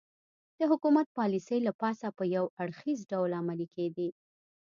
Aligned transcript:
د 0.57 0.59
حکومت 0.71 1.07
پالیسۍ 1.17 1.59
له 1.67 1.71
پاسه 1.81 2.07
په 2.17 2.23
یو 2.35 2.45
اړخیز 2.61 2.99
ډول 3.11 3.31
عملي 3.41 3.67
کېدې 3.75 4.09